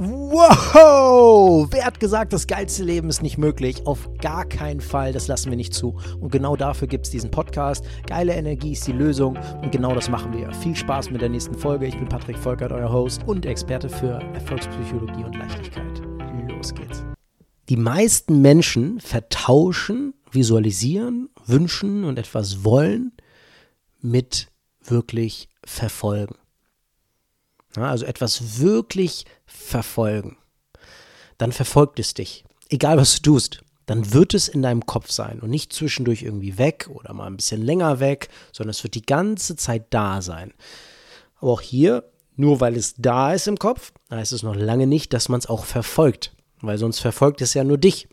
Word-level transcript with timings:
Wow! 0.00 1.66
Wer 1.72 1.84
hat 1.84 1.98
gesagt, 1.98 2.32
das 2.32 2.46
geilste 2.46 2.84
Leben 2.84 3.08
ist 3.08 3.20
nicht 3.20 3.36
möglich? 3.36 3.84
Auf 3.84 4.08
gar 4.18 4.44
keinen 4.44 4.80
Fall, 4.80 5.12
das 5.12 5.26
lassen 5.26 5.50
wir 5.50 5.56
nicht 5.56 5.74
zu. 5.74 5.98
Und 6.20 6.30
genau 6.30 6.54
dafür 6.54 6.86
gibt 6.86 7.06
es 7.06 7.10
diesen 7.10 7.32
Podcast. 7.32 7.84
Geile 8.06 8.32
Energie 8.34 8.72
ist 8.72 8.86
die 8.86 8.92
Lösung 8.92 9.36
und 9.60 9.72
genau 9.72 9.96
das 9.96 10.08
machen 10.08 10.32
wir. 10.32 10.52
Viel 10.52 10.76
Spaß 10.76 11.10
mit 11.10 11.20
der 11.20 11.30
nächsten 11.30 11.54
Folge. 11.58 11.86
Ich 11.86 11.98
bin 11.98 12.08
Patrick 12.08 12.38
Volkert, 12.38 12.70
euer 12.70 12.92
Host 12.92 13.22
und 13.26 13.44
Experte 13.44 13.88
für 13.88 14.20
Erfolgspsychologie 14.34 15.24
und 15.24 15.34
Leichtigkeit. 15.34 16.00
Los 16.48 16.72
geht's. 16.72 17.02
Die 17.68 17.76
meisten 17.76 18.40
Menschen 18.40 19.00
vertauschen, 19.00 20.14
visualisieren, 20.30 21.28
wünschen 21.44 22.04
und 22.04 22.20
etwas 22.20 22.62
wollen 22.62 23.16
mit 24.00 24.46
wirklich 24.80 25.48
verfolgen. 25.64 26.36
Also 27.76 28.06
etwas 28.06 28.60
wirklich 28.60 29.24
verfolgen. 29.46 30.36
Dann 31.36 31.52
verfolgt 31.52 31.98
es 32.00 32.14
dich. 32.14 32.44
Egal 32.68 32.96
was 32.96 33.16
du 33.16 33.32
tust, 33.32 33.62
dann 33.86 34.12
wird 34.12 34.34
es 34.34 34.48
in 34.48 34.62
deinem 34.62 34.84
Kopf 34.84 35.10
sein 35.10 35.40
und 35.40 35.48
nicht 35.48 35.72
zwischendurch 35.72 36.22
irgendwie 36.22 36.58
weg 36.58 36.90
oder 36.92 37.14
mal 37.14 37.26
ein 37.26 37.36
bisschen 37.36 37.62
länger 37.62 38.00
weg, 38.00 38.28
sondern 38.52 38.70
es 38.70 38.82
wird 38.82 38.94
die 38.94 39.06
ganze 39.06 39.56
Zeit 39.56 39.86
da 39.90 40.20
sein. 40.20 40.52
Aber 41.40 41.52
auch 41.52 41.60
hier, 41.62 42.04
nur 42.36 42.60
weil 42.60 42.76
es 42.76 42.94
da 42.98 43.32
ist 43.32 43.48
im 43.48 43.58
Kopf, 43.58 43.92
heißt 44.10 44.32
es 44.32 44.42
noch 44.42 44.54
lange 44.54 44.86
nicht, 44.86 45.12
dass 45.14 45.30
man 45.30 45.38
es 45.38 45.46
auch 45.46 45.64
verfolgt, 45.64 46.34
weil 46.60 46.76
sonst 46.76 47.00
verfolgt 47.00 47.40
es 47.40 47.54
ja 47.54 47.64
nur 47.64 47.78
dich. 47.78 48.08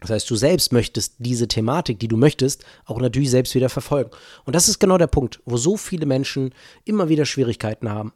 Das 0.00 0.10
heißt, 0.10 0.30
du 0.30 0.36
selbst 0.36 0.72
möchtest 0.72 1.14
diese 1.18 1.48
Thematik, 1.48 1.98
die 1.98 2.08
du 2.08 2.16
möchtest, 2.16 2.64
auch 2.84 3.00
natürlich 3.00 3.30
selbst 3.30 3.54
wieder 3.54 3.68
verfolgen. 3.68 4.10
Und 4.44 4.54
das 4.54 4.68
ist 4.68 4.78
genau 4.78 4.98
der 4.98 5.08
Punkt, 5.08 5.40
wo 5.44 5.56
so 5.56 5.76
viele 5.76 6.06
Menschen 6.06 6.54
immer 6.84 7.08
wieder 7.08 7.24
Schwierigkeiten 7.24 7.88
haben. 7.88 8.12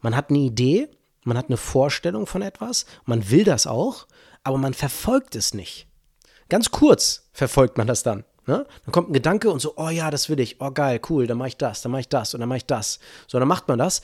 Man 0.00 0.16
hat 0.16 0.30
eine 0.30 0.38
Idee, 0.38 0.88
man 1.24 1.38
hat 1.38 1.46
eine 1.46 1.56
Vorstellung 1.56 2.26
von 2.26 2.42
etwas, 2.42 2.86
man 3.04 3.30
will 3.30 3.44
das 3.44 3.66
auch, 3.66 4.06
aber 4.42 4.58
man 4.58 4.74
verfolgt 4.74 5.36
es 5.36 5.54
nicht. 5.54 5.86
Ganz 6.48 6.70
kurz 6.70 7.28
verfolgt 7.32 7.78
man 7.78 7.86
das 7.86 8.02
dann. 8.02 8.24
Ne? 8.46 8.66
Dann 8.84 8.92
kommt 8.92 9.08
ein 9.08 9.14
Gedanke 9.14 9.50
und 9.50 9.60
so, 9.60 9.74
oh 9.76 9.88
ja, 9.88 10.10
das 10.10 10.28
will 10.28 10.38
ich, 10.38 10.60
oh 10.60 10.70
geil, 10.70 11.00
cool, 11.08 11.26
dann 11.26 11.38
mache 11.38 11.48
ich 11.48 11.56
das, 11.56 11.80
dann 11.80 11.92
mache 11.92 12.00
ich 12.00 12.08
das 12.08 12.34
und 12.34 12.40
dann 12.40 12.48
mache 12.48 12.58
ich 12.58 12.66
das. 12.66 12.98
So, 13.26 13.38
dann 13.38 13.48
macht 13.48 13.68
man 13.68 13.78
das, 13.78 14.02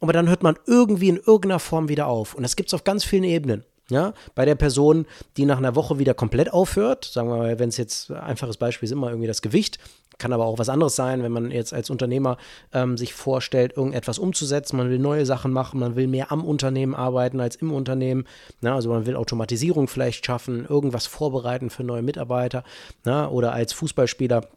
aber 0.00 0.12
dann 0.12 0.28
hört 0.28 0.42
man 0.42 0.58
irgendwie 0.66 1.08
in 1.08 1.16
irgendeiner 1.16 1.60
Form 1.60 1.88
wieder 1.88 2.06
auf. 2.06 2.34
Und 2.34 2.42
das 2.42 2.56
gibt 2.56 2.70
es 2.70 2.74
auf 2.74 2.84
ganz 2.84 3.04
vielen 3.04 3.24
Ebenen. 3.24 3.64
Ja, 3.88 4.14
bei 4.34 4.44
der 4.44 4.56
Person, 4.56 5.06
die 5.36 5.44
nach 5.44 5.58
einer 5.58 5.76
Woche 5.76 6.00
wieder 6.00 6.12
komplett 6.12 6.52
aufhört, 6.52 7.04
sagen 7.04 7.28
wir 7.28 7.36
mal, 7.36 7.58
wenn 7.60 7.68
es 7.68 7.76
jetzt 7.76 8.10
ein 8.10 8.16
einfaches 8.16 8.56
Beispiel 8.56 8.86
ist, 8.86 8.92
immer 8.92 9.10
irgendwie 9.10 9.28
das 9.28 9.42
Gewicht, 9.42 9.78
kann 10.18 10.32
aber 10.32 10.46
auch 10.46 10.58
was 10.58 10.68
anderes 10.68 10.96
sein, 10.96 11.22
wenn 11.22 11.30
man 11.30 11.52
jetzt 11.52 11.72
als 11.72 11.88
Unternehmer 11.90 12.36
ähm, 12.72 12.96
sich 12.96 13.14
vorstellt, 13.14 13.76
irgendetwas 13.76 14.18
umzusetzen, 14.18 14.76
man 14.76 14.90
will 14.90 14.98
neue 14.98 15.24
Sachen 15.24 15.52
machen, 15.52 15.78
man 15.78 15.94
will 15.94 16.08
mehr 16.08 16.32
am 16.32 16.44
Unternehmen 16.44 16.94
arbeiten 16.94 17.40
als 17.40 17.56
im 17.56 17.72
Unternehmen, 17.72 18.24
na, 18.60 18.74
also 18.74 18.88
man 18.88 19.06
will 19.06 19.14
Automatisierung 19.14 19.86
vielleicht 19.86 20.26
schaffen, 20.26 20.66
irgendwas 20.66 21.06
vorbereiten 21.06 21.70
für 21.70 21.84
neue 21.84 22.02
Mitarbeiter, 22.02 22.64
na, 23.04 23.28
oder 23.28 23.52
als 23.52 23.72
Fußballspieler 23.72 24.48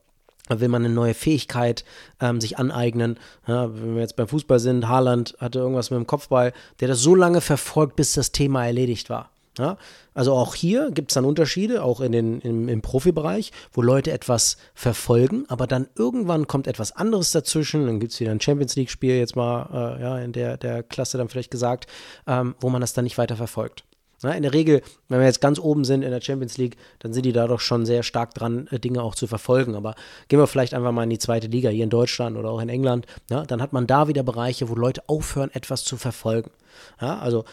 will 0.50 0.68
man 0.68 0.84
eine 0.84 0.94
neue 0.94 1.14
Fähigkeit 1.14 1.86
ähm, 2.20 2.42
sich 2.42 2.58
aneignen. 2.58 3.20
Ja, 3.48 3.74
wenn 3.74 3.96
wir 3.96 4.02
jetzt 4.02 4.16
beim 4.16 4.28
Fußball 4.28 4.60
sind, 4.60 4.88
Haaland 4.88 5.36
hatte 5.40 5.60
irgendwas 5.60 5.92
mit 5.92 5.98
dem 5.98 6.08
Kopfball, 6.08 6.54
der 6.80 6.88
das 6.88 7.00
so 7.02 7.16
lange 7.16 7.42
verfolgt, 7.42 7.96
bis 7.96 8.14
das 8.14 8.32
Thema 8.32 8.66
erledigt 8.66 9.10
war. 9.10 9.30
Ja, 9.58 9.78
also 10.14 10.34
auch 10.34 10.56
hier 10.56 10.90
gibt 10.92 11.12
es 11.12 11.16
dann 11.16 11.26
Unterschiede, 11.26 11.84
auch 11.84 12.00
in 12.00 12.14
den, 12.14 12.40
im, 12.40 12.70
im 12.70 12.82
Profibereich, 12.82 13.52
wo 13.74 13.82
Leute 13.82 14.12
etwas 14.12 14.56
verfolgen, 14.74 15.44
aber 15.50 15.68
dann 15.68 15.90
irgendwann 15.96 16.48
kommt 16.48 16.66
etwas 16.66 16.94
anderes 16.94 17.34
dazwischen, 17.34 17.86
dann 17.86 18.00
gibt 18.00 18.14
es 18.14 18.20
wieder 18.22 18.32
ein 18.32 18.40
Champions 18.40 18.78
League-Spiel, 18.78 19.16
jetzt 19.16 19.36
mal 19.36 19.98
äh, 20.00 20.02
ja, 20.02 20.20
in 20.20 20.32
der, 20.32 20.56
der 20.56 20.82
Klasse 20.82 21.18
dann 21.18 21.28
vielleicht 21.28 21.52
gesagt, 21.52 21.88
ähm, 22.26 22.56
wo 22.62 22.70
man 22.70 22.80
das 22.80 22.94
dann 22.94 23.04
nicht 23.04 23.18
weiter 23.18 23.36
verfolgt. 23.36 23.84
Na, 24.22 24.34
in 24.34 24.44
der 24.44 24.54
Regel, 24.54 24.82
wenn 25.08 25.20
wir 25.20 25.26
jetzt 25.26 25.40
ganz 25.40 25.60
oben 25.60 25.86
sind 25.86 26.02
in 26.02 26.12
der 26.12 26.22
Champions 26.22 26.58
League, 26.58 26.76
dann 27.00 27.14
sind 27.14 27.26
die 27.26 27.32
da 27.32 27.48
doch 27.48 27.62
schon 27.62 27.86
sehr 27.86 28.04
stark 28.04 28.34
dran, 28.34 28.68
äh, 28.72 28.80
Dinge 28.80 29.02
auch 29.02 29.16
zu 29.16 29.28
verfolgen. 29.28 29.76
Aber 29.76 29.96
gehen 30.28 30.40
wir 30.40 30.48
vielleicht 30.48 30.74
einfach 30.74 30.92
mal 30.92 31.04
in 31.04 31.10
die 31.10 31.20
zweite 31.20 31.48
Liga, 31.48 31.70
hier 31.70 31.86
in 31.86 31.90
Deutschland 31.90 32.38
oder 32.38 32.50
auch 32.50 32.62
in 32.62 32.70
England, 32.70 33.06
ja, 33.30 33.46
dann 33.46 33.62
hat 33.62 33.72
man 33.72 33.88
da 33.88 34.08
wieder 34.08 34.24
Bereiche, 34.24 34.70
wo 34.70 34.76
Leute 34.76 35.08
aufhören, 35.08 35.52
etwas 35.54 35.84
zu 35.84 35.96
verfolgen. 35.96 36.52
Ja, 37.00 37.20
also 37.20 37.46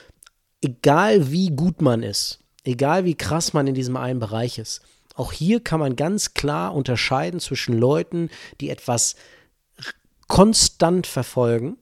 egal 0.60 1.30
wie 1.30 1.50
gut 1.50 1.80
man 1.80 2.02
ist, 2.02 2.40
egal 2.64 3.04
wie 3.04 3.14
krass 3.14 3.52
man 3.52 3.66
in 3.66 3.74
diesem 3.74 3.96
einen 3.96 4.20
Bereich 4.20 4.58
ist, 4.58 4.82
auch 5.14 5.32
hier 5.32 5.60
kann 5.60 5.80
man 5.80 5.96
ganz 5.96 6.34
klar 6.34 6.74
unterscheiden 6.74 7.40
zwischen 7.40 7.78
Leuten, 7.78 8.28
die 8.60 8.70
etwas 8.70 9.16
konstant 10.28 11.06
verfolgen 11.06 11.78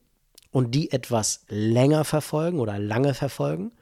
und 0.50 0.74
die 0.74 0.92
etwas 0.92 1.44
länger 1.48 2.04
verfolgen 2.04 2.60
oder 2.60 2.78
lange 2.78 3.14
verfolgen 3.14 3.72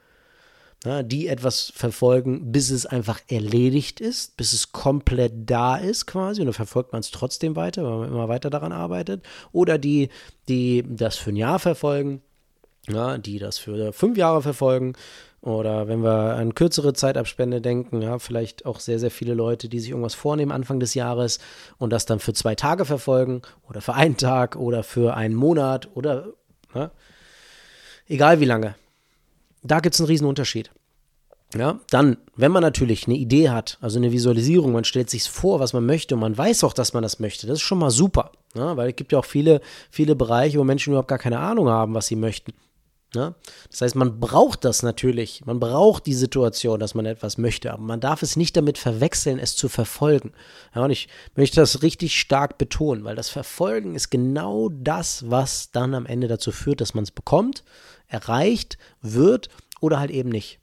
ja, 0.85 1.03
die 1.03 1.29
etwas 1.29 1.73
verfolgen, 1.77 2.51
bis 2.51 2.71
es 2.71 2.87
einfach 2.87 3.21
erledigt 3.29 4.01
ist, 4.01 4.37
bis 4.37 4.53
es 4.53 4.73
komplett 4.73 5.33
da 5.49 5.77
ist 5.77 6.07
quasi 6.07 6.41
und 6.41 6.47
dann 6.47 6.55
verfolgt 6.55 6.93
man 6.93 7.01
es 7.01 7.13
trotzdem 7.13 7.55
weiter, 7.55 7.85
weil 7.85 7.99
man 7.99 8.09
immer 8.09 8.29
weiter 8.29 8.51
daran 8.51 8.73
arbeitet. 8.73 9.25
Oder 9.53 9.79
die, 9.79 10.09
die 10.49 10.85
das 10.89 11.17
für 11.17 11.31
ein 11.31 11.37
Jahr 11.37 11.61
verfolgen, 11.61 12.21
ja, 12.89 13.17
die 13.17 13.39
das 13.39 13.59
für 13.59 13.93
fünf 13.93 14.19
Jahre 14.19 14.43
verfolgen. 14.43 14.95
Oder 15.41 15.87
wenn 15.87 16.03
wir 16.03 16.37
an 16.37 16.55
kürzere 16.55 16.93
Zeitabspende 16.95 17.61
denken, 17.61 18.03
ja, 18.03 18.19
vielleicht 18.19 18.67
auch 18.67 18.81
sehr, 18.81 18.99
sehr 18.99 19.11
viele 19.11 19.35
Leute, 19.35 19.69
die 19.69 19.79
sich 19.79 19.91
irgendwas 19.91 20.15
vornehmen 20.15 20.53
Anfang 20.53 20.81
des 20.81 20.95
Jahres 20.95 21.39
und 21.79 21.91
das 21.91 22.07
dann 22.07 22.19
für 22.19 22.33
zwei 22.33 22.57
Tage 22.57 22.85
verfolgen 22.85 23.43
oder 23.69 23.81
für 23.81 23.95
einen 23.95 24.17
Tag 24.17 24.57
oder 24.57 24.83
für 24.83 25.15
einen 25.15 25.35
Monat 25.35 25.89
oder 25.95 26.29
ja, 26.75 26.91
egal 28.09 28.41
wie 28.41 28.47
lange 28.47 28.75
da 29.63 29.81
gibt 29.81 29.95
es 29.95 30.01
einen 30.01 30.09
riesen 30.09 30.27
Unterschied. 30.27 30.71
Ja, 31.55 31.81
dann, 31.91 32.17
wenn 32.35 32.51
man 32.51 32.63
natürlich 32.63 33.07
eine 33.07 33.17
Idee 33.17 33.51
hat, 33.51 33.77
also 33.83 33.99
eine 33.99 34.11
Visualisierung, 34.11 34.73
man 34.73 34.85
stellt 34.85 35.11
sich 35.11 35.25
vor, 35.25 35.61
was 35.61 35.75
man 35.75 35.85
möchte 35.85 36.15
und 36.15 36.21
man 36.23 36.37
weiß 36.37 36.65
auch, 36.65 36.73
dass 36.73 36.95
man 36.95 37.03
das 37.03 37.19
möchte, 37.21 37.47
das 37.47 37.59
ist 37.59 37.63
schon 37.63 37.79
mal 37.79 37.91
super. 37.91 38.33
Ja, 38.55 38.77
weil 38.77 38.91
es 38.91 38.97
gibt 38.97 39.13
ja 39.13 39.19
auch 39.19 39.25
viele, 39.25 39.61
viele 39.91 40.17
Bereiche, 40.17 40.59
wo 40.59 40.65
Menschen 40.65 40.91
überhaupt 40.91 41.09
gar 41.09 41.19
keine 41.19 41.39
Ahnung 41.39 41.69
haben, 41.69 41.95
was 41.95 42.07
sie 42.07 42.17
möchten. 42.17 42.53
Ja? 43.15 43.35
Das 43.71 43.83
heißt, 43.83 43.95
man 43.95 44.21
braucht 44.21 44.65
das 44.65 44.83
natürlich. 44.83 45.45
Man 45.45 45.61
braucht 45.61 46.07
die 46.07 46.15
Situation, 46.15 46.81
dass 46.81 46.95
man 46.95 47.07
etwas 47.07 47.39
möchte, 47.39 47.73
aber 47.73 47.83
man 47.83 48.01
darf 48.01 48.23
es 48.23 48.37
nicht 48.37 48.57
damit 48.57 48.79
verwechseln, 48.79 49.39
es 49.39 49.55
zu 49.57 49.69
verfolgen. 49.69 50.33
Ja, 50.75 50.85
und 50.85 50.91
ich 50.91 51.09
möchte 51.37 51.57
das 51.57 51.83
richtig 51.83 52.19
stark 52.19 52.59
betonen, 52.59 53.05
weil 53.05 53.17
das 53.17 53.29
Verfolgen 53.29 53.95
ist 53.95 54.11
genau 54.11 54.71
das, 54.71 55.31
was 55.31 55.71
dann 55.71 55.95
am 55.95 56.07
Ende 56.07 56.29
dazu 56.29 56.53
führt, 56.53 56.81
dass 56.81 56.95
man 56.95 57.05
es 57.05 57.11
bekommt, 57.11 57.65
erreicht, 58.09 58.79
wird 59.03 59.49
oder 59.81 59.99
halt 59.99 60.11
eben 60.11 60.31
nicht. 60.31 60.59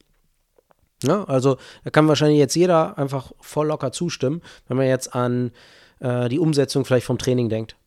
Ja, 1.04 1.24
also 1.26 1.58
da 1.84 1.92
kann 1.92 2.08
wahrscheinlich 2.08 2.40
jetzt 2.40 2.56
jeder 2.56 2.98
einfach 2.98 3.32
voll 3.40 3.68
locker 3.68 3.92
zustimmen, 3.92 4.42
wenn 4.68 4.76
man 4.76 4.88
jetzt 4.88 5.16
an 5.16 5.52
äh, 6.00 6.28
die 6.28 6.40
Umsetzung 6.40 6.84
vielleicht 6.84 7.06
vom 7.06 7.18
Training 7.18 7.48
denkt. 7.48 7.78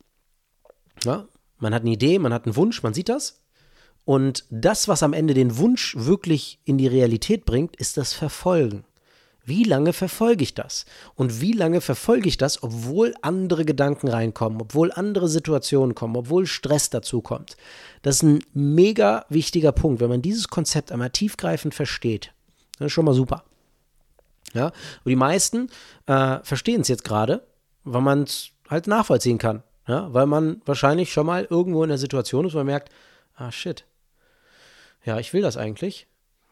Ja, 1.03 1.27
man 1.59 1.73
hat 1.73 1.83
eine 1.83 1.91
Idee, 1.91 2.17
man 2.17 2.33
hat 2.33 2.45
einen 2.45 2.55
Wunsch, 2.55 2.81
man 2.81 2.93
sieht 2.93 3.09
das. 3.09 3.42
Und 4.05 4.45
das, 4.49 4.87
was 4.87 5.03
am 5.03 5.13
Ende 5.13 5.33
den 5.33 5.57
Wunsch 5.57 5.95
wirklich 5.97 6.59
in 6.65 6.77
die 6.77 6.87
Realität 6.87 7.45
bringt, 7.45 7.75
ist 7.77 7.97
das 7.97 8.13
Verfolgen. 8.13 8.83
Wie 9.45 9.63
lange 9.65 9.91
verfolge 9.91 10.43
ich 10.43 10.53
das? 10.53 10.85
Und 11.15 11.41
wie 11.41 11.51
lange 11.51 11.81
verfolge 11.81 12.29
ich 12.29 12.37
das, 12.37 12.63
obwohl 12.63 13.13
andere 13.21 13.65
Gedanken 13.65 14.07
reinkommen, 14.07 14.61
obwohl 14.61 14.91
andere 14.93 15.27
Situationen 15.27 15.95
kommen, 15.95 16.15
obwohl 16.15 16.45
Stress 16.45 16.89
dazu 16.89 17.21
kommt? 17.21 17.57
Das 18.03 18.15
ist 18.15 18.23
ein 18.23 18.39
mega 18.53 19.25
wichtiger 19.27 19.73
Punkt. 19.73 19.99
Wenn 19.99 20.09
man 20.09 20.21
dieses 20.21 20.47
Konzept 20.47 20.93
einmal 20.93 21.09
tiefgreifend 21.09 21.75
versteht, 21.75 22.31
das 22.79 22.87
ist 22.87 22.93
schon 22.93 23.05
mal 23.05 23.13
super. 23.13 23.43
Ja, 24.53 24.67
aber 24.67 25.09
die 25.09 25.15
meisten 25.15 25.69
äh, 26.05 26.39
verstehen 26.43 26.81
es 26.81 26.87
jetzt 26.87 27.03
gerade, 27.03 27.45
weil 27.83 28.01
man 28.01 28.23
es 28.23 28.49
halt 28.69 28.87
nachvollziehen 28.87 29.39
kann. 29.39 29.63
Ja, 29.87 30.13
weil 30.13 30.25
man 30.25 30.61
wahrscheinlich 30.65 31.11
schon 31.11 31.25
mal 31.25 31.45
irgendwo 31.49 31.83
in 31.83 31.89
der 31.89 31.97
Situation 31.97 32.45
ist, 32.45 32.53
wo 32.53 32.59
man 32.59 32.67
merkt, 32.67 32.89
ah 33.35 33.51
shit, 33.51 33.83
ja, 35.05 35.19
ich 35.19 35.33
will 35.33 35.41
das 35.41 35.57
eigentlich, 35.57 36.07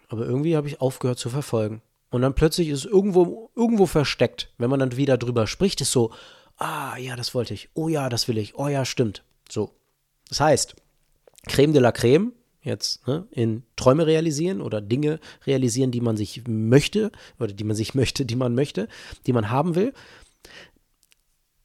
aber 0.09 0.25
irgendwie 0.25 0.55
habe 0.55 0.67
ich 0.67 0.81
aufgehört 0.81 1.19
zu 1.19 1.29
verfolgen. 1.29 1.81
Und 2.09 2.21
dann 2.21 2.35
plötzlich 2.35 2.67
ist 2.67 2.79
es 2.79 2.85
irgendwo, 2.85 3.49
irgendwo 3.55 3.85
versteckt. 3.85 4.51
Wenn 4.57 4.69
man 4.69 4.79
dann 4.79 4.97
wieder 4.97 5.17
drüber 5.17 5.47
spricht, 5.47 5.79
ist 5.79 5.93
so, 5.93 6.11
ah, 6.57 6.97
ja, 6.97 7.15
das 7.15 7.33
wollte 7.33 7.53
ich. 7.53 7.69
Oh 7.73 7.87
ja, 7.87 8.09
das 8.09 8.27
will 8.27 8.37
ich. 8.37 8.55
Oh 8.55 8.67
ja, 8.67 8.83
stimmt. 8.83 9.23
So. 9.49 9.71
Das 10.27 10.41
heißt, 10.41 10.75
Creme 11.47 11.71
de 11.71 11.81
la 11.81 11.93
Creme, 11.93 12.33
jetzt 12.61 13.07
ne, 13.07 13.25
in 13.31 13.63
Träume 13.77 14.05
realisieren 14.05 14.61
oder 14.61 14.81
Dinge 14.81 15.19
realisieren, 15.47 15.91
die 15.91 16.01
man 16.01 16.17
sich 16.17 16.43
möchte 16.47 17.11
oder 17.39 17.53
die 17.53 17.63
man 17.63 17.75
sich 17.75 17.95
möchte, 17.95 18.25
die 18.25 18.35
man 18.35 18.53
möchte, 18.53 18.89
die 19.25 19.33
man 19.33 19.49
haben 19.49 19.75
will. 19.75 19.93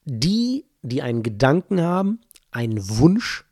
Die, 0.04 0.64
die 0.82 1.02
einen 1.02 1.24
Gedanken 1.24 1.80
haben, 1.80 2.20
einen 2.52 2.88
Wunsch 2.98 3.44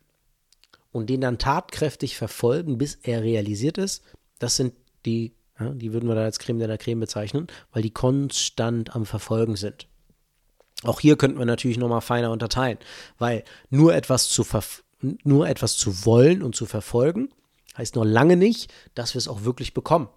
und 0.95 1.09
den 1.09 1.21
dann 1.21 1.37
tatkräftig 1.37 2.17
verfolgen, 2.17 2.77
bis 2.77 2.95
er 2.95 3.23
realisiert 3.23 3.77
ist, 3.77 4.03
das 4.39 4.55
sind 4.55 4.73
die 5.05 5.33
ja, 5.59 5.69
die 5.69 5.93
würden 5.93 6.09
wir 6.09 6.15
da 6.15 6.23
als 6.23 6.39
Creme 6.39 6.59
de 6.59 6.67
la 6.67 6.75
Creme 6.75 6.99
bezeichnen, 6.99 7.47
weil 7.71 7.81
die 7.81 7.91
konstant 7.91 8.93
am 8.93 9.05
Verfolgen 9.05 9.55
sind. 9.55 9.87
Auch 10.83 10.99
hier 10.99 11.15
könnten 11.15 11.39
wir 11.39 11.45
natürlich 11.45 11.77
nochmal 11.77 12.01
feiner 12.01 12.31
unterteilen, 12.31 12.77
weil 13.17 13.45
nur 13.69 13.95
etwas 13.95 14.27
zu 14.27 14.45
nur 15.23 15.47
etwas 15.47 15.77
zu 15.77 16.05
wollen 16.05 16.43
und 16.43 16.55
zu 16.55 16.65
verfolgen 16.65 17.29
Heißt 17.77 17.95
noch 17.95 18.05
lange 18.05 18.37
nicht, 18.37 18.73
dass 18.93 19.13
wir 19.13 19.19
es 19.19 19.27
auch 19.27 19.43
wirklich 19.43 19.73
bekommen. 19.73 20.07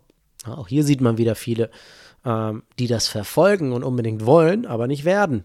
Ja, 0.47 0.57
auch 0.57 0.69
hier 0.69 0.85
sieht 0.85 1.01
man 1.01 1.19
wieder 1.19 1.35
viele, 1.35 1.71
ähm, 2.25 2.63
die 2.79 2.87
das 2.87 3.09
verfolgen 3.09 3.73
und 3.73 3.83
unbedingt 3.83 4.25
wollen, 4.25 4.67
aber 4.67 4.87
nicht 4.87 5.05
werden. 5.05 5.45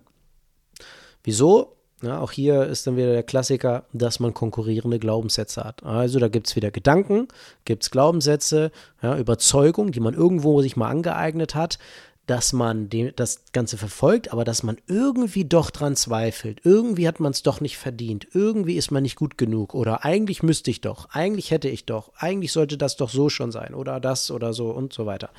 Wieso? 1.24 1.76
Ja, 2.04 2.20
auch 2.20 2.32
hier 2.32 2.66
ist 2.66 2.86
dann 2.86 2.98
wieder 2.98 3.14
der 3.14 3.24
Klassiker, 3.24 3.86
dass 3.94 4.20
man 4.20 4.34
konkurrierende 4.34 5.00
Glaubenssätze 5.00 5.64
hat. 5.64 5.84
Also 5.84 6.20
da 6.20 6.28
gibt 6.28 6.48
es 6.48 6.56
wieder 6.58 6.70
Gedanken, 6.70 7.30
gibt 7.64 7.84
es 7.84 7.92
Glaubenssätze, 7.92 8.72
ja, 9.02 9.18
Überzeugung, 9.18 9.94
die 9.94 10.02
man 10.02 10.14
irgendwo 10.14 10.62
sich 10.62 10.76
mal 10.76 10.90
angeeignet 10.90 11.56
hat, 11.56 11.80
dass 12.26 12.52
man 12.52 12.90
dem, 12.90 13.14
das 13.16 13.46
Ganze 13.54 13.78
verfolgt, 13.78 14.34
aber 14.34 14.44
dass 14.44 14.64
man 14.64 14.78
irgendwie 14.88 15.46
doch 15.46 15.72
dran 15.72 15.96
zweifelt. 15.96 16.60
Irgendwie 16.66 17.08
hat 17.08 17.22
man 17.22 17.32
es 17.32 17.42
doch 17.42 17.62
nicht 17.62 17.78
verdient. 17.78 18.28
Irgendwie 18.34 18.76
ist 18.76 18.92
man 18.92 19.04
nicht 19.04 19.16
gut 19.16 19.38
genug. 19.38 19.74
Oder 19.74 20.04
eigentlich 20.04 20.44
müsste 20.44 20.72
ich 20.72 20.82
doch. 20.82 21.10
Eigentlich 21.12 21.52
hätte 21.52 21.70
ich 21.70 21.86
doch. 21.86 22.12
Eigentlich 22.18 22.52
sollte 22.52 22.78
das 22.78 22.98
doch 22.98 23.10
so 23.10 23.30
schon 23.30 23.54
sein. 23.54 23.74
Oder 23.74 24.02
das 24.02 24.30
oder 24.30 24.54
so 24.54 24.72
und 24.72 24.92
so 24.92 25.06
weiter. 25.06 25.30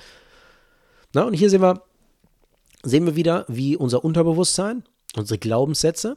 Na, 1.13 1.23
und 1.25 1.35
hier 1.35 1.51
sehen 1.51 1.63
wir, 1.63 1.83
sehen 2.83 3.05
wir 3.05 3.17
wieder, 3.17 3.45
wie 3.49 3.77
unser 3.77 4.03
Unterbewusstsein, 4.03 4.85
unsere 5.17 5.39
Glaubenssätze, 5.39 6.17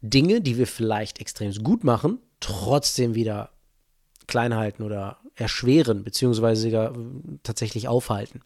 Dinge, 0.00 0.40
die 0.40 0.58
wir 0.58 0.66
vielleicht 0.66 1.20
extrem 1.20 1.52
gut 1.62 1.84
machen, 1.84 2.18
trotzdem 2.40 3.14
wieder 3.14 3.50
klein 4.26 4.54
halten 4.54 4.82
oder 4.82 5.18
erschweren, 5.34 6.04
beziehungsweise 6.04 6.62
sogar 6.62 6.92
äh, 6.92 6.98
tatsächlich 7.42 7.88
aufhalten. 7.88 8.42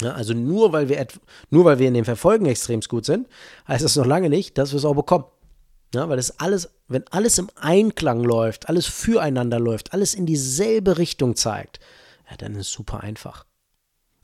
Ja, 0.00 0.12
also 0.12 0.32
nur 0.32 0.72
weil, 0.72 0.88
wir 0.88 1.04
nur 1.50 1.64
weil 1.64 1.78
wir 1.78 1.88
in 1.88 1.94
dem 1.94 2.04
Verfolgen 2.04 2.46
extrem 2.46 2.80
gut 2.80 3.04
sind, 3.04 3.26
heißt 3.66 3.84
das 3.84 3.96
noch 3.96 4.06
lange 4.06 4.28
nicht, 4.28 4.56
dass 4.56 4.72
wir 4.72 4.76
es 4.76 4.84
auch 4.84 4.94
bekommen. 4.94 5.24
Ja, 5.94 6.08
weil 6.08 6.18
das 6.18 6.38
alles, 6.38 6.70
wenn 6.86 7.06
alles 7.08 7.38
im 7.38 7.48
Einklang 7.56 8.22
läuft, 8.22 8.68
alles 8.68 8.86
füreinander 8.86 9.58
läuft, 9.58 9.94
alles 9.94 10.14
in 10.14 10.26
dieselbe 10.26 10.98
Richtung 10.98 11.34
zeigt, 11.34 11.80
ja, 12.30 12.36
dann 12.36 12.54
ist 12.54 12.68
es 12.68 12.72
super 12.72 13.00
einfach. 13.00 13.44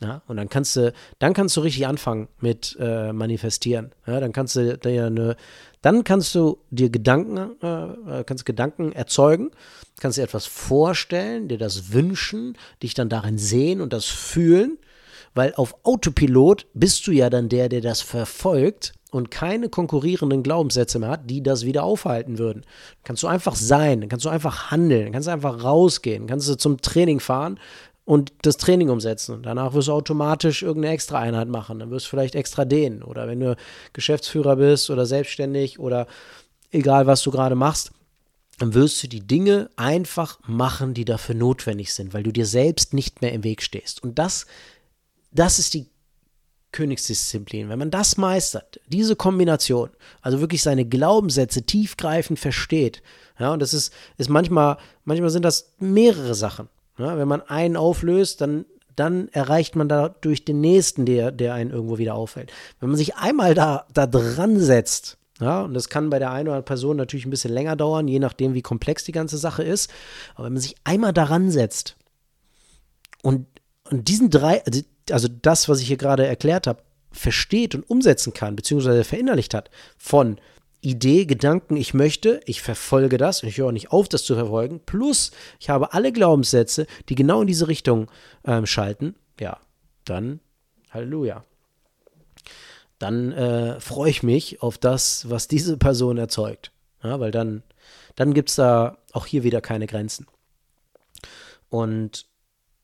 Ja, 0.05 0.23
und 0.27 0.37
dann 0.37 0.51
kannst 0.51 0.77
du, 0.77 0.93
dann 1.19 1.33
kannst 1.33 1.57
du 1.57 1.63
richtig 1.63 1.87
anfangen 1.87 2.29
mit 2.39 2.77
äh, 2.79 3.13
manifestieren. 3.13 3.93
Ja, 4.07 4.21
dann 4.21 4.33
kannst 4.33 4.55
du 4.55 4.77
dir 4.77 5.07
eine, 5.07 5.37
dann 5.81 6.05
kannst 6.05 6.35
du 6.35 6.59
dir 6.71 6.91
Gedanken, 6.91 7.57
äh, 7.63 8.21
äh, 8.21 8.25
kannst 8.25 8.45
Gedanken 8.45 8.93
erzeugen, 8.93 9.51
kannst 10.01 10.19
dir 10.19 10.23
etwas 10.23 10.45
vorstellen, 10.45 11.49
dir 11.49 11.57
das 11.57 11.93
wünschen, 11.95 12.59
dich 12.83 12.93
dann 12.93 13.09
darin 13.09 13.39
sehen 13.39 13.81
und 13.81 13.95
das 13.95 14.05
fühlen, 14.05 14.77
weil 15.35 15.55
auf 15.55 15.75
Autopilot 15.85 16.67
bist 16.75 17.07
du 17.07 17.13
ja 17.13 17.31
dann 17.31 17.49
der, 17.49 17.71
der 17.71 17.81
das 17.81 18.03
verfolgt 18.03 18.93
und 19.11 19.31
keine 19.31 19.71
konkurrierenden 19.71 20.43
Glaubenssätze 20.43 20.99
mehr 20.99 21.09
hat, 21.09 21.31
die 21.31 21.43
das 21.43 21.65
wieder 21.65 21.85
aufhalten 21.85 22.39
würden. 22.39 22.67
Kannst 23.05 23.23
du 23.23 23.27
einfach 23.27 23.55
sein, 23.55 24.07
kannst 24.11 24.27
du 24.27 24.29
einfach 24.29 24.71
handeln, 24.71 25.13
kannst 25.13 25.29
du 25.29 25.33
einfach 25.33 25.65
rausgehen, 25.65 26.27
kannst 26.27 26.47
du 26.49 26.57
zum 26.57 26.83
Training 26.83 27.21
fahren, 27.21 27.59
und 28.05 28.33
das 28.43 28.59
Training 28.59 28.91
umsetzen. 28.91 29.43
Danach 29.43 29.73
wirst 29.73 29.89
du 29.89 29.93
automatisch 29.93 30.63
irgendeine 30.63 30.95
extra 30.95 31.21
Einheit 31.21 31.49
machen. 31.49 31.79
Dann 31.79 31.91
wirst 31.91 32.07
du 32.07 32.11
vielleicht 32.11 32.35
extra 32.35 32.65
dehnen. 32.65 33.03
Oder 33.03 33.27
wenn 33.27 33.41
du 33.41 33.57
Geschäftsführer 33.93 34.57
bist 34.57 34.91
oder 34.91 35.07
selbstständig 35.07 35.79
oder 35.79 36.07
egal, 36.71 37.07
was 37.07 37.23
du 37.23 37.31
gerade 37.31 37.55
machst, 37.55 37.93
dann 38.59 38.75
wirst 38.75 39.03
du 39.03 39.09
die 39.09 39.27
Dinge 39.27 39.71
einfach 39.77 40.39
machen, 40.47 40.95
die 40.95 41.05
dafür 41.05 41.35
notwendig 41.35 41.93
sind, 41.93 42.15
weil 42.15 42.23
du 42.23 42.33
dir 42.33 42.47
selbst 42.47 42.95
nicht 42.95 43.23
mehr 43.23 43.33
im 43.33 43.43
Weg 43.43 43.63
stehst. 43.63 44.03
Und 44.03 44.19
das, 44.19 44.47
das 45.33 45.59
ist 45.59 45.75
die 45.75 45.87
Königsdisziplin. 46.73 47.69
Wenn 47.69 47.79
man 47.79 47.91
das 47.91 48.17
meistert, 48.17 48.81
diese 48.87 49.17
Kombination, 49.17 49.91
also 50.21 50.41
wirklich 50.41 50.63
seine 50.63 50.85
Glaubenssätze 50.85 51.63
tiefgreifend 51.63 52.39
versteht, 52.39 53.03
ja, 53.39 53.53
und 53.53 53.61
das 53.61 53.75
ist, 53.75 53.93
ist 54.19 54.31
manchmal, 54.31 54.77
manchmal 55.05 55.31
sind 55.31 55.45
das 55.45 55.73
mehrere 55.79 56.35
Sachen. 56.35 56.69
Ja, 56.99 57.19
wenn 57.19 57.29
man 57.29 57.43
einen 57.43 57.77
auflöst, 57.77 58.41
dann, 58.41 58.67
dann 58.95 59.29
erreicht 59.29 59.77
man 59.77 59.89
dadurch 59.89 60.45
den 60.45 60.61
nächsten, 60.61 61.07
der, 61.07 61.33
der 61.33 61.55
einen 61.55 61.71
irgendwo 61.71 61.99
wieder 61.99 62.15
auffällt. 62.15 62.53
Wenn 62.81 62.91
man 62.91 62.99
sich 62.99 63.17
einmal 63.17 63.55
da, 63.55 63.87
da 63.93 64.07
dran 64.07 64.61
setzt, 64.61 65.19
ja, 65.41 65.63
und 65.63 65.75
das 65.75 65.89
kann 65.89 66.11
bei 66.11 66.21
der 66.21 66.31
einen 66.31 66.47
oder 66.47 66.57
anderen 66.57 66.65
Person 66.65 66.97
natürlich 66.97 67.27
ein 67.27 67.31
bisschen 67.31 67.53
länger 67.53 67.75
dauern, 67.75 68.07
je 68.07 68.21
nachdem, 68.21 68.55
wie 68.55 68.63
komplex 68.63 69.03
die 69.03 69.13
ganze 69.13 69.37
Sache 69.37 69.65
ist. 69.65 69.91
Aber 70.35 70.47
wenn 70.47 70.53
man 70.53 70.63
sich 70.63 70.77
einmal 70.85 71.13
daran 71.13 71.51
setzt 71.51 71.97
und, 73.23 73.47
und 73.91 74.09
diesen 74.09 74.31
drei, 74.31 74.65
also, 74.65 74.81
also 75.11 75.29
das, 75.43 75.69
was 75.69 75.81
ich 75.81 75.89
hier 75.89 75.97
gerade 75.97 76.27
erklärt 76.27 76.69
habe, 76.69 76.83
versteht 77.11 77.75
und 77.75 77.89
umsetzen 77.89 78.33
kann, 78.33 78.55
beziehungsweise 78.55 79.03
verinnerlicht 79.03 79.55
hat, 79.55 79.71
von 79.99 80.39
Idee, 80.85 81.25
Gedanken, 81.25 81.77
ich 81.77 81.95
möchte, 81.95 82.41
ich 82.47 82.63
verfolge 82.63 83.17
das 83.17 83.43
und 83.43 83.49
ich 83.49 83.59
höre 83.59 83.73
nicht 83.73 83.91
auf, 83.91 84.09
das 84.09 84.25
zu 84.25 84.35
verfolgen. 84.35 84.81
Plus, 84.85 85.31
ich 85.59 85.71
habe 85.71 85.93
alle 85.95 86.13
Glaubenssätze, 86.13 86.87
die 87.09 87.15
genau 87.15 87.41
in 87.41 87.47
diese 87.47 87.69
Richtung 87.69 88.11
ähm, 88.45 88.67
schalten. 88.67 89.15
Ja, 89.41 89.59
dann 90.05 90.41
Halleluja. 90.91 91.45
Dann 92.99 93.33
äh, 93.33 93.81
freue 93.81 94.11
ich 94.11 94.23
mich 94.23 94.63
auf 94.63 94.79
das, 94.79 95.29
was 95.29 95.49
diese 95.49 95.77
Person 95.77 96.19
erzeugt. 96.19 96.71
Ja, 97.03 97.19
weil 97.19 97.31
dann, 97.31 97.63
dann 98.15 98.33
gibt 98.35 98.51
es 98.51 98.57
da 98.57 98.99
auch 99.13 99.27
hier 99.27 99.43
wieder 99.43 99.61
keine 99.61 99.87
Grenzen. 99.87 100.27
Und 101.69 102.27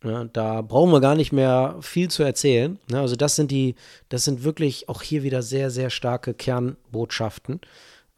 da 0.00 0.62
brauchen 0.62 0.93
wir 0.93 1.00
gar 1.00 1.14
nicht 1.14 1.32
mehr 1.32 1.76
viel 1.81 2.08
zu 2.08 2.23
erzählen. 2.23 2.79
Ja, 2.91 3.00
also 3.02 3.17
das 3.17 3.37
sind 3.37 3.50
die, 3.50 3.75
das 4.08 4.25
sind 4.25 4.44
wirklich 4.44 4.88
auch 4.88 5.02
hier 5.02 5.23
wieder 5.23 5.43
sehr, 5.43 5.70
sehr 5.70 5.91
starke 5.91 6.32
Kernbotschaften. 6.32 7.61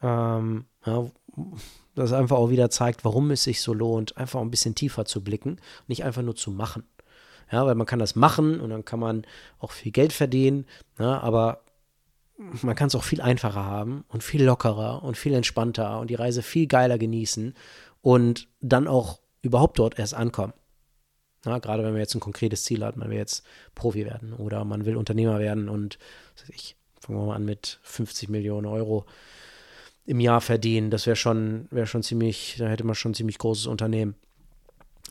Ähm, 0.01 0.65
ja, 0.85 1.05
das 1.95 2.13
einfach 2.13 2.37
auch 2.37 2.49
wieder 2.49 2.69
zeigt, 2.69 3.03
warum 3.03 3.31
es 3.31 3.43
sich 3.43 3.61
so 3.61 3.73
lohnt, 3.73 4.17
einfach 4.17 4.39
ein 4.39 4.51
bisschen 4.51 4.75
tiefer 4.75 5.05
zu 5.05 5.23
blicken, 5.23 5.59
nicht 5.87 6.03
einfach 6.03 6.21
nur 6.21 6.35
zu 6.35 6.51
machen. 6.51 6.83
Ja, 7.51 7.65
weil 7.65 7.75
man 7.75 7.85
kann 7.85 7.99
das 7.99 8.15
machen 8.15 8.59
und 8.61 8.69
dann 8.69 8.85
kann 8.85 8.99
man 8.99 9.25
auch 9.59 9.71
viel 9.71 9.91
Geld 9.91 10.13
verdienen, 10.13 10.65
ja, 10.97 11.19
aber 11.19 11.61
man 12.61 12.75
kann 12.75 12.87
es 12.87 12.95
auch 12.95 13.03
viel 13.03 13.21
einfacher 13.21 13.65
haben 13.65 14.05
und 14.07 14.23
viel 14.23 14.43
lockerer 14.43 15.03
und 15.03 15.17
viel 15.17 15.33
entspannter 15.33 15.99
und 15.99 16.09
die 16.09 16.15
Reise 16.15 16.41
viel 16.41 16.67
geiler 16.67 16.97
genießen 16.97 17.53
und 18.01 18.47
dann 18.59 18.87
auch 18.87 19.19
überhaupt 19.41 19.77
dort 19.77 19.99
erst 19.99 20.15
ankommen. 20.15 20.53
Ja, 21.45 21.59
gerade 21.59 21.83
wenn 21.83 21.91
man 21.91 21.99
jetzt 21.99 22.15
ein 22.15 22.21
konkretes 22.21 22.63
Ziel 22.63 22.83
hat, 22.85 22.95
man 22.95 23.09
will 23.09 23.17
jetzt 23.17 23.43
Profi 23.75 24.05
werden 24.05 24.33
oder 24.33 24.63
man 24.63 24.85
will 24.85 24.95
Unternehmer 24.95 25.39
werden 25.39 25.67
und 25.67 25.99
ich 26.47 26.75
fange 26.99 27.19
mal 27.19 27.35
an 27.35 27.45
mit 27.45 27.79
50 27.83 28.29
Millionen 28.29 28.65
Euro 28.65 29.05
im 30.05 30.19
Jahr 30.19 30.41
verdienen. 30.41 30.89
Das 30.89 31.05
wäre 31.05 31.15
schon, 31.15 31.67
wäre 31.69 31.87
schon 31.87 32.03
ziemlich, 32.03 32.55
da 32.57 32.67
hätte 32.67 32.83
man 32.83 32.95
schon 32.95 33.11
ein 33.11 33.15
ziemlich 33.15 33.37
großes 33.37 33.67
Unternehmen. 33.67 34.15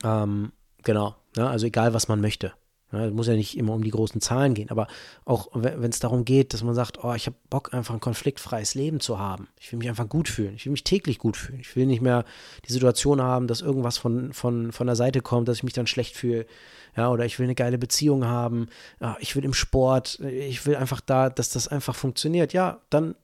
Ähm, 0.02 0.52
genau. 0.82 1.17
Ja, 1.37 1.49
also 1.49 1.67
egal, 1.67 1.94
was 1.94 2.08
man 2.08 2.20
möchte. 2.20 2.52
Ja, 2.93 3.11
muss 3.11 3.27
ja 3.27 3.35
nicht 3.35 3.56
immer 3.56 3.73
um 3.73 3.83
die 3.83 3.91
großen 3.91 4.20
Zahlen 4.20 4.53
gehen, 4.53 4.70
aber 4.70 4.87
auch 5.25 5.49
wenn 5.55 5.91
es 5.91 5.99
darum 5.99 6.27
geht, 6.27 6.53
dass 6.53 6.63
man 6.63 6.75
sagt, 6.75 7.03
oh, 7.03 7.15
ich 7.15 7.27
habe 7.27 7.37
Bock, 7.49 7.72
einfach 7.72 7.94
ein 7.94 8.01
konfliktfreies 8.01 8.75
Leben 8.75 9.01
zu 9.01 9.19
haben. 9.19 9.49
Ich 9.58 9.72
will 9.72 9.79
mich 9.79 9.89
einfach 9.89 10.08
gut 10.08 10.29
fühlen. 10.29 10.55
Ich 10.56 10.67
will 10.67 10.72
mich 10.72 10.84
täglich 10.84 11.19
gut 11.19 11.39
fühlen. 11.39 11.61
Ich 11.61 11.75
will 11.75 11.87
nicht 11.87 12.03
mehr 12.03 12.27
die 12.69 12.72
Situation 12.72 13.22
haben, 13.22 13.46
dass 13.46 13.63
irgendwas 13.63 13.96
von, 13.96 14.34
von, 14.34 14.72
von 14.72 14.87
der 14.87 14.96
Seite 14.96 15.22
kommt, 15.22 15.49
dass 15.49 15.58
ich 15.58 15.63
mich 15.63 15.72
dann 15.72 15.87
schlecht 15.87 16.17
fühle. 16.17 16.46
Ja, 16.94 17.11
oder 17.11 17.25
ich 17.25 17.39
will 17.39 17.44
eine 17.44 17.55
geile 17.55 17.79
Beziehung 17.79 18.27
haben. 18.27 18.69
Ja, 19.01 19.17
ich 19.20 19.34
will 19.34 19.44
im 19.44 19.55
Sport. 19.55 20.20
Ich 20.20 20.67
will 20.67 20.77
einfach 20.77 21.01
da, 21.01 21.31
dass 21.31 21.49
das 21.49 21.69
einfach 21.69 21.94
funktioniert. 21.94 22.53
Ja, 22.53 22.81
dann, 22.91 23.15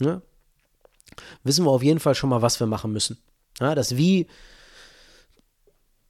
ne, 0.00 0.22
wissen 1.44 1.64
wir 1.64 1.70
auf 1.70 1.84
jeden 1.84 2.00
Fall 2.00 2.16
schon 2.16 2.30
mal, 2.30 2.42
was 2.42 2.58
wir 2.58 2.66
machen 2.66 2.92
müssen. 2.92 3.18
Ja, 3.60 3.76
das 3.76 3.96
Wie, 3.96 4.26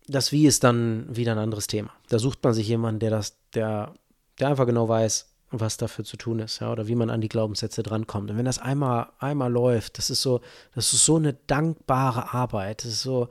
das 0.06 0.32
Wie 0.32 0.46
ist 0.46 0.64
dann 0.64 1.06
wieder 1.14 1.32
ein 1.32 1.38
anderes 1.38 1.66
Thema. 1.66 1.90
Da 2.08 2.18
sucht 2.18 2.42
man 2.42 2.54
sich 2.54 2.68
jemanden, 2.68 3.00
der 3.00 3.10
das, 3.10 3.36
der, 3.54 3.94
der 4.38 4.48
einfach 4.48 4.66
genau 4.66 4.88
weiß, 4.88 5.30
was 5.50 5.76
dafür 5.76 6.04
zu 6.04 6.16
tun 6.16 6.40
ist, 6.40 6.60
ja, 6.60 6.72
oder 6.72 6.88
wie 6.88 6.94
man 6.94 7.10
an 7.10 7.20
die 7.20 7.28
Glaubenssätze 7.28 7.82
drankommt. 7.82 8.30
Und 8.30 8.38
wenn 8.38 8.44
das 8.44 8.58
einmal, 8.58 9.08
einmal 9.18 9.52
läuft, 9.52 9.98
das 9.98 10.10
ist 10.10 10.22
so, 10.22 10.40
das 10.74 10.92
ist 10.92 11.04
so 11.04 11.16
eine 11.16 11.34
dankbare 11.34 12.34
Arbeit. 12.34 12.84
Das 12.84 12.92
ist 12.92 13.02
so, 13.02 13.28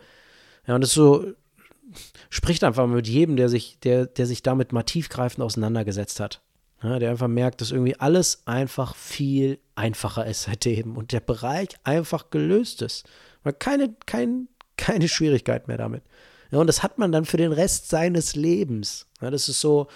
ja, 0.66 0.76
und 0.76 0.82
das 0.82 0.92
ist 0.92 0.96
so, 0.96 1.26
spricht 2.30 2.64
einfach 2.64 2.88
mit 2.88 3.08
jedem, 3.08 3.36
der 3.36 3.50
sich, 3.50 3.80
der, 3.82 4.06
der 4.06 4.26
sich 4.26 4.42
damit 4.42 4.72
mal 4.72 4.84
tiefgreifend 4.84 5.44
auseinandergesetzt 5.44 6.20
hat. 6.20 6.42
Ja, 6.82 7.00
der 7.00 7.12
einfach 7.12 7.30
merkt, 7.30 7.62
dass 7.62 7.72
irgendwie 7.72 7.98
alles 7.98 8.44
einfach 8.46 8.96
viel 8.96 9.60
einfacher 9.76 10.26
ist 10.26 10.44
seitdem 10.44 10.98
und 10.98 11.14
der 11.14 11.22
Bereich 11.22 11.70
einfach 11.86 12.30
gelöst 12.30 12.82
ist. 12.82 13.06
Man 13.44 13.58
keine, 13.58 13.96
kein, 14.06 14.50
keine 14.76 15.08
Schwierigkeit 15.08 15.68
mehr 15.70 15.78
damit. 15.78 16.04
Ja, 16.54 16.60
und 16.60 16.68
das 16.68 16.84
hat 16.84 17.00
man 17.00 17.12
dann 17.12 17.26
für 17.26 17.38
den 17.38 17.52
Rest 17.52 17.90
seines 17.90 18.36
Lebens. 18.36 19.08
Ja, 19.22 19.32
das 19.32 19.50
ist 19.50 19.60
so, 19.60 19.88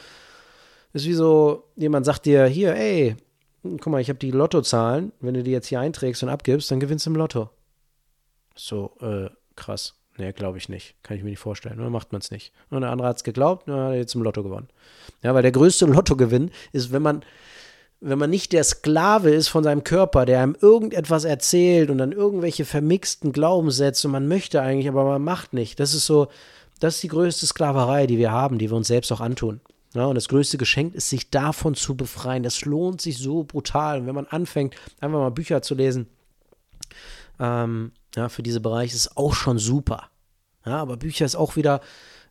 das 0.92 1.04
ist 1.04 1.08
wie 1.08 1.14
so, 1.14 1.66
jemand 1.76 2.08
sagt 2.08 2.26
dir, 2.26 2.48
hier, 2.48 2.76
ey, 2.76 3.16
guck 3.62 3.86
mal, 3.88 4.02
ich 4.02 4.10
habe 4.10 4.18
die 4.18 4.32
Lottozahlen, 4.32 5.12
wenn 5.20 5.36
du 5.36 5.44
die 5.44 5.52
jetzt 5.52 5.68
hier 5.68 5.80
einträgst 5.80 6.24
und 6.24 6.30
abgibst, 6.30 6.72
dann 6.72 6.80
gewinnst 6.80 7.06
du 7.06 7.12
im 7.12 7.16
Lotto. 7.16 7.52
So, 8.56 8.96
äh, 9.02 9.30
krass. 9.56 9.94
Nee, 10.18 10.32
glaube 10.32 10.58
ich 10.58 10.68
nicht. 10.68 10.96
Kann 11.04 11.16
ich 11.16 11.24
mir 11.24 11.30
nicht 11.30 11.40
vorstellen. 11.40 11.80
Oder 11.80 11.92
macht 11.92 12.12
man 12.12 12.22
es 12.22 12.32
nicht. 12.32 12.52
Und 12.72 12.82
der 12.82 12.90
andere 12.90 13.08
hat 13.08 13.18
es 13.18 13.24
geglaubt, 13.24 13.70
und 13.70 13.76
hat 13.76 13.94
jetzt 13.94 14.16
im 14.16 14.24
Lotto 14.24 14.42
gewonnen. 14.42 14.70
Ja, 15.22 15.36
weil 15.36 15.44
der 15.44 15.52
größte 15.52 15.86
Lottogewinn 15.86 16.50
ist, 16.72 16.92
wenn 16.92 17.04
man, 17.04 17.24
wenn 18.00 18.20
man 18.20 18.30
nicht 18.30 18.54
der 18.54 18.64
Sklave 18.64 19.32
ist 19.32 19.48
von 19.48 19.64
seinem 19.64 19.84
Körper, 19.84 20.26
der 20.26 20.42
einem 20.42 20.56
irgendetwas 20.60 21.24
erzählt 21.24 21.90
und 21.90 21.98
dann 21.98 22.12
irgendwelche 22.12 22.66
vermixten 22.66 23.32
Glaubenssätze 23.32 24.08
und 24.08 24.12
man 24.12 24.28
möchte 24.28 24.62
eigentlich, 24.62 24.88
aber 24.88 25.04
man 25.04 25.24
macht 25.24 25.54
nicht. 25.54 25.80
Das 25.80 25.94
ist 25.94 26.06
so, 26.06 26.28
das 26.80 26.96
ist 26.96 27.04
die 27.04 27.08
größte 27.08 27.48
Sklaverei, 27.48 28.06
die 28.06 28.18
wir 28.18 28.32
haben, 28.32 28.60
die 28.60 28.70
wir 28.70 28.78
uns 28.78 28.88
selbst 28.88 29.12
auch 29.12 29.22
antun. 29.22 29.62
Ja, 29.94 30.06
und 30.06 30.16
das 30.16 30.28
größte 30.28 30.58
Geschenk 30.58 30.94
ist, 30.94 31.10
sich 31.10 31.32
davon 31.32 31.74
zu 31.74 31.96
befreien. 31.96 32.44
Das 32.44 32.66
lohnt 32.66 33.02
sich 33.02 33.18
so 33.18 33.44
brutal. 33.44 34.02
Und 34.02 34.08
wenn 34.08 34.14
man 34.14 34.28
anfängt, 34.28 34.76
einfach 35.00 35.18
mal 35.18 35.32
Bücher 35.32 35.64
zu 35.64 35.74
lesen, 35.74 36.08
ähm, 37.40 37.94
ja, 38.16 38.30
für 38.30 38.44
diese 38.44 38.60
Bereiche 38.60 38.96
ist 38.96 39.08
es 39.08 39.18
auch 39.18 39.34
schon 39.34 39.58
super. 39.58 40.10
Ja, 40.66 40.78
aber 40.82 40.98
Bücher 40.98 41.26
ist 41.26 41.36
auch 41.36 41.56
wieder, 41.56 41.82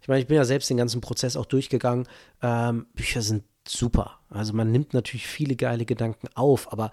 ich 0.00 0.08
meine, 0.08 0.20
ich 0.20 0.28
bin 0.28 0.36
ja 0.36 0.44
selbst 0.44 0.70
den 0.70 0.76
ganzen 0.76 1.00
Prozess 1.00 1.36
auch 1.36 1.46
durchgegangen. 1.46 2.06
Ähm, 2.42 2.86
Bücher 2.94 3.22
sind 3.22 3.42
super. 3.68 4.18
Also 4.30 4.52
man 4.52 4.70
nimmt 4.70 4.94
natürlich 4.94 5.26
viele 5.26 5.56
geile 5.56 5.84
Gedanken 5.84 6.28
auf, 6.34 6.72
aber 6.72 6.90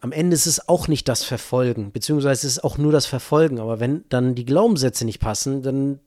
am 0.00 0.12
Ende 0.12 0.34
ist 0.34 0.46
es 0.46 0.68
auch 0.68 0.88
nicht 0.88 1.08
das 1.08 1.24
Verfolgen, 1.24 1.92
beziehungsweise 1.92 2.46
ist 2.46 2.58
es 2.58 2.64
auch 2.64 2.78
nur 2.78 2.92
das 2.92 3.06
Verfolgen. 3.06 3.58
Aber 3.58 3.80
wenn 3.80 4.04
dann 4.08 4.34
die 4.34 4.44
Glaubenssätze 4.44 5.04
nicht 5.04 5.20
passen, 5.20 5.62
dann, 5.62 6.00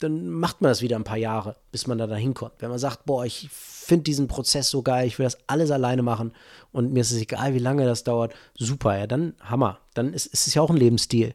dann 0.00 0.28
macht 0.28 0.60
man 0.60 0.70
das 0.70 0.82
wieder 0.82 0.96
ein 0.96 1.04
paar 1.04 1.16
Jahre, 1.16 1.56
bis 1.70 1.86
man 1.86 1.98
da 1.98 2.06
dahin 2.06 2.34
kommt. 2.34 2.54
Wenn 2.58 2.70
man 2.70 2.78
sagt, 2.78 3.04
boah, 3.04 3.24
ich 3.24 3.48
finde 3.50 4.04
diesen 4.04 4.28
Prozess 4.28 4.68
so 4.68 4.82
geil, 4.82 5.06
ich 5.06 5.18
will 5.18 5.24
das 5.24 5.38
alles 5.46 5.70
alleine 5.70 6.02
machen 6.02 6.32
und 6.72 6.92
mir 6.92 7.00
ist 7.00 7.12
es 7.12 7.20
egal, 7.20 7.54
wie 7.54 7.58
lange 7.58 7.84
das 7.84 8.04
dauert, 8.04 8.34
super, 8.54 8.98
ja, 8.98 9.06
dann 9.06 9.34
Hammer. 9.40 9.78
Dann 9.94 10.12
ist, 10.12 10.26
ist 10.26 10.46
es 10.46 10.54
ja 10.54 10.62
auch 10.62 10.70
ein 10.70 10.76
Lebensstil. 10.76 11.34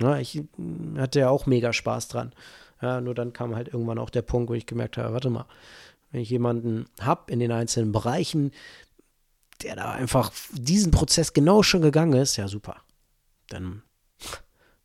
Ja, 0.00 0.18
ich 0.18 0.42
hatte 0.98 1.20
ja 1.20 1.30
auch 1.30 1.46
mega 1.46 1.72
Spaß 1.72 2.08
dran. 2.08 2.32
Ja, 2.82 3.00
nur 3.00 3.14
dann 3.14 3.32
kam 3.32 3.54
halt 3.54 3.68
irgendwann 3.68 3.98
auch 3.98 4.10
der 4.10 4.22
Punkt, 4.22 4.50
wo 4.50 4.54
ich 4.54 4.66
gemerkt 4.66 4.98
habe, 4.98 5.14
warte 5.14 5.30
mal, 5.30 5.46
wenn 6.16 6.22
ich 6.22 6.30
jemanden 6.30 6.86
habe 6.98 7.30
in 7.30 7.40
den 7.40 7.52
einzelnen 7.52 7.92
Bereichen, 7.92 8.52
der 9.62 9.76
da 9.76 9.92
einfach 9.92 10.32
diesen 10.50 10.90
Prozess 10.90 11.34
genau 11.34 11.62
schon 11.62 11.82
gegangen 11.82 12.14
ist, 12.14 12.38
ja 12.38 12.48
super, 12.48 12.76
dann, 13.50 13.82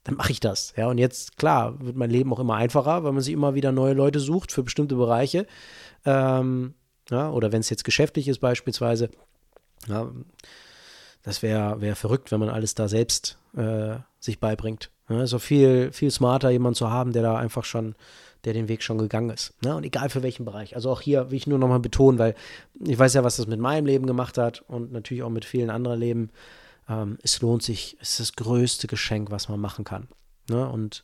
dann 0.03 0.15
mache 0.15 0.33
ich 0.33 0.41
das. 0.41 0.73
Ja, 0.75 0.87
und 0.87 0.97
jetzt, 0.97 1.37
klar, 1.37 1.79
wird 1.79 1.95
mein 1.95 2.09
Leben 2.09 2.33
auch 2.33 2.39
immer 2.39 2.55
einfacher, 2.55 3.05
weil 3.05 3.13
man 3.13 3.21
sich 3.21 3.31
immer 3.31 3.55
wieder 3.55 3.71
neue 3.71 3.93
Leute 3.93 4.19
sucht 4.19 4.51
für 4.51 4.61
bestimmte 4.61 4.95
Bereiche. 4.95 5.47
Ähm, 6.03 6.73
ja, 7.09 7.31
oder 7.31 7.53
wenn 7.53 7.61
es 7.61 7.69
jetzt 7.69 7.85
geschäftlich 7.85 8.27
ist 8.27 8.39
beispielsweise. 8.39 9.09
Ja, 9.87 10.11
das 11.23 11.41
wäre 11.41 11.79
wär 11.79 11.95
verrückt, 11.95 12.33
wenn 12.33 12.41
man 12.41 12.49
alles 12.49 12.75
da 12.75 12.89
selbst 12.89 13.37
äh, 13.55 13.95
sich 14.19 14.41
beibringt. 14.41 14.91
Ja, 15.07 15.23
auch 15.23 15.39
viel, 15.39 15.93
viel 15.93 16.11
smarter, 16.11 16.49
jemanden 16.49 16.75
zu 16.75 16.89
haben, 16.89 17.13
der 17.13 17.23
da 17.23 17.37
einfach 17.37 17.63
schon 17.63 17.95
der 18.45 18.53
den 18.53 18.67
Weg 18.67 18.83
schon 18.83 18.97
gegangen 18.97 19.29
ist. 19.29 19.53
Ne? 19.63 19.75
Und 19.75 19.83
egal 19.83 20.09
für 20.09 20.23
welchen 20.23 20.45
Bereich. 20.45 20.75
Also 20.75 20.89
auch 20.89 21.01
hier 21.01 21.31
will 21.31 21.37
ich 21.37 21.47
nur 21.47 21.59
nochmal 21.59 21.79
betonen, 21.79 22.19
weil 22.19 22.35
ich 22.79 22.97
weiß 22.97 23.13
ja, 23.13 23.23
was 23.23 23.37
das 23.37 23.47
mit 23.47 23.59
meinem 23.59 23.85
Leben 23.85 24.07
gemacht 24.07 24.37
hat 24.37 24.61
und 24.67 24.91
natürlich 24.91 25.23
auch 25.23 25.29
mit 25.29 25.45
vielen 25.45 25.69
anderen 25.69 25.99
Leben. 25.99 26.29
Ähm, 26.89 27.17
es 27.21 27.41
lohnt 27.41 27.63
sich, 27.63 27.97
es 28.01 28.11
ist 28.11 28.19
das 28.19 28.33
größte 28.33 28.87
Geschenk, 28.87 29.31
was 29.31 29.49
man 29.49 29.59
machen 29.59 29.85
kann. 29.85 30.07
Ne? 30.49 30.67
Und 30.67 31.03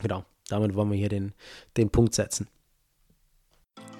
genau, 0.00 0.24
damit 0.48 0.74
wollen 0.74 0.90
wir 0.90 0.98
hier 0.98 1.08
den, 1.08 1.32
den 1.76 1.90
Punkt 1.90 2.14
setzen. 2.14 2.48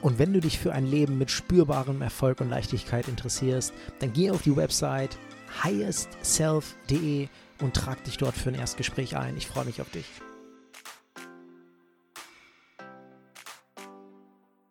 Und 0.02 0.18
wenn 0.18 0.32
du 0.32 0.40
dich 0.40 0.58
für 0.58 0.72
ein 0.72 0.86
Leben 0.86 1.16
mit 1.16 1.30
spürbarem 1.30 2.02
Erfolg 2.02 2.40
und 2.40 2.50
Leichtigkeit 2.50 3.06
interessierst, 3.06 3.72
dann 4.00 4.12
geh 4.12 4.30
auf 4.30 4.42
die 4.42 4.56
Website 4.56 5.16
highestself.de 5.62 7.28
und 7.60 7.74
trag 7.74 8.02
dich 8.04 8.16
dort 8.16 8.34
für 8.34 8.48
ein 8.48 8.56
Erstgespräch 8.56 9.16
ein. 9.16 9.36
Ich 9.36 9.46
freue 9.46 9.64
mich 9.64 9.80
auf 9.80 9.90
dich. 9.90 10.06